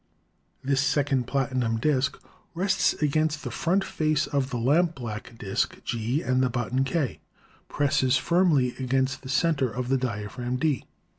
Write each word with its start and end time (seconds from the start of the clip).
This 0.63 0.81
second 0.81 1.27
platinum 1.27 1.77
disk 1.77 2.17
rests 2.55 2.93
against 3.03 3.43
the 3.43 3.51
front 3.51 3.83
face 3.83 4.25
of 4.25 4.49
the 4.49 4.57
lampblack 4.57 5.37
disk, 5.37 5.77
G, 5.83 6.23
and 6.23 6.41
the 6.41 6.49
button, 6.49 6.83
K, 6.83 7.19
presses 7.69 8.17
firmly 8.17 8.73
against 8.79 9.21
the 9.21 9.29
center 9.29 9.69
of 9.69 9.89
the 9.89 9.97
diaphragm, 9.99 10.55
D. 10.55 10.85